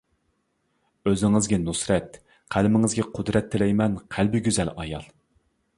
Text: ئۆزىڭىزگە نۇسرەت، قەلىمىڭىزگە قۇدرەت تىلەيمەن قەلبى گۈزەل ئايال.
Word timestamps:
ئۆزىڭىزگە 1.11 1.59
نۇسرەت، 1.65 2.17
قەلىمىڭىزگە 2.57 3.07
قۇدرەت 3.19 3.53
تىلەيمەن 3.57 4.03
قەلبى 4.17 4.43
گۈزەل 4.49 4.75
ئايال. 4.75 5.09